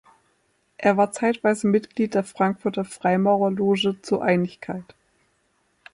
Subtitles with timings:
[0.79, 4.95] Er war zeitweise Mitglied der Frankfurter Freimaurerloge "Zur Einigkeit".